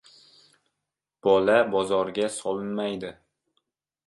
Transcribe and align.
Bola 1.27 1.57
bozorga 1.75 2.27
solinmaydi 2.39 3.13